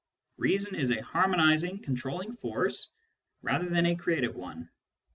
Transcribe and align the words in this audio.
Reason 0.39 0.73
is 0.73 0.89
a 0.89 1.03
harmonising, 1.03 1.77
controlling 1.83 2.35
force 2.35 2.89
rather 3.43 3.69
than 3.69 3.85
a 3.85 3.95
creative 3.95 4.35
one. 4.35 4.67